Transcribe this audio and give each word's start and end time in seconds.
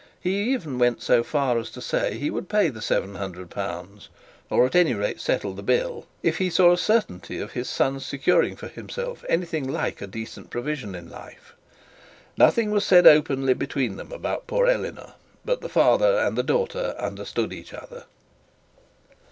He 0.19 0.51
even 0.51 0.79
went 0.79 1.03
so 1.03 1.21
far 1.23 1.59
as 1.59 1.69
to 1.69 1.79
say 1.79 2.17
he 2.17 2.31
would 2.31 2.49
pay 2.49 2.69
the 2.69 2.77
L 2.77 2.81
700, 2.81 3.53
or 4.49 4.65
at 4.65 4.75
any 4.75 4.95
rate 4.95 5.21
settle 5.21 5.53
the 5.53 5.61
bill, 5.61 6.07
if 6.23 6.39
he 6.39 6.49
saw 6.49 6.73
a 6.73 6.77
certainty 6.79 7.39
of 7.39 7.51
his 7.51 7.69
son's 7.69 8.03
securing 8.03 8.55
for 8.55 8.67
himself 8.67 9.23
anything 9.29 9.69
like 9.71 10.01
a 10.01 10.07
decent 10.07 10.49
provision 10.49 10.95
in 10.95 11.07
life. 11.07 11.53
Nothing 12.35 12.71
was 12.71 12.83
said 12.83 13.05
openly 13.05 13.53
between 13.53 13.97
them 13.97 14.11
about 14.11 14.47
poor 14.47 14.65
Eleanor: 14.65 15.13
but 15.45 15.61
the 15.61 15.69
father 15.69 16.17
and 16.17 16.35
the 16.35 16.41
daughter 16.41 16.95
understood 16.97 17.53
each 17.53 17.71
other. 17.71 18.05